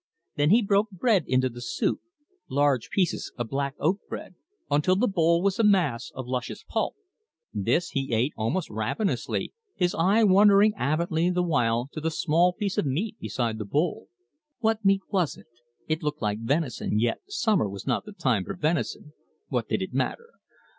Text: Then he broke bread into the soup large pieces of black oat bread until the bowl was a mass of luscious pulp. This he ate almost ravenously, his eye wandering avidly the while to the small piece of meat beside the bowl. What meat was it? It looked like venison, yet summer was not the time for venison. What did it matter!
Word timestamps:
Then 0.35 0.49
he 0.49 0.63
broke 0.63 0.89
bread 0.89 1.25
into 1.27 1.47
the 1.47 1.61
soup 1.61 1.99
large 2.49 2.89
pieces 2.89 3.31
of 3.37 3.49
black 3.49 3.75
oat 3.79 3.99
bread 4.09 4.33
until 4.71 4.95
the 4.95 5.07
bowl 5.07 5.43
was 5.43 5.59
a 5.59 5.63
mass 5.63 6.11
of 6.15 6.25
luscious 6.25 6.63
pulp. 6.67 6.95
This 7.53 7.89
he 7.89 8.11
ate 8.11 8.33
almost 8.35 8.71
ravenously, 8.71 9.53
his 9.75 9.93
eye 9.93 10.23
wandering 10.23 10.73
avidly 10.75 11.29
the 11.29 11.43
while 11.43 11.87
to 11.91 12.01
the 12.01 12.09
small 12.09 12.51
piece 12.51 12.79
of 12.79 12.85
meat 12.87 13.19
beside 13.19 13.59
the 13.59 13.65
bowl. 13.65 14.07
What 14.57 14.83
meat 14.83 15.01
was 15.11 15.37
it? 15.37 15.45
It 15.87 16.01
looked 16.01 16.23
like 16.23 16.39
venison, 16.39 16.97
yet 16.97 17.19
summer 17.27 17.69
was 17.69 17.85
not 17.85 18.03
the 18.03 18.11
time 18.11 18.43
for 18.43 18.55
venison. 18.55 19.13
What 19.49 19.67
did 19.69 19.83
it 19.83 19.93
matter! 19.93 20.29